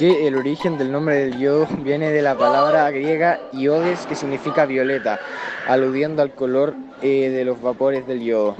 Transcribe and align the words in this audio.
que 0.00 0.26
el 0.26 0.34
origen 0.34 0.78
del 0.78 0.90
nombre 0.90 1.14
del 1.16 1.38
yodo 1.38 1.68
viene 1.84 2.10
de 2.10 2.22
la 2.22 2.34
palabra 2.34 2.90
griega 2.90 3.38
iodes, 3.52 4.06
que 4.06 4.14
significa 4.14 4.64
violeta, 4.64 5.20
aludiendo 5.68 6.22
al 6.22 6.34
color 6.34 6.74
eh, 7.02 7.28
de 7.28 7.44
los 7.44 7.60
vapores 7.60 8.06
del 8.06 8.22
yodo. 8.22 8.56